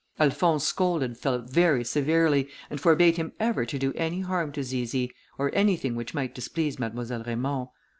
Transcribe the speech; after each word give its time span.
Alphonse 0.19 0.63
scolded 0.63 1.15
Philip 1.15 1.47
very 1.47 1.83
severely, 1.83 2.47
and 2.71 2.81
forbade 2.81 3.17
him 3.17 3.33
ever 3.39 3.67
to 3.67 3.77
do 3.77 3.93
any 3.95 4.21
harm 4.21 4.51
to 4.53 4.63
Zizi, 4.63 5.11
or 5.37 5.53
anything 5.53 5.95
which 5.95 6.15
might 6.15 6.33
displease 6.33 6.79
Mademoiselle 6.79 7.21
Raymond. 7.23 7.67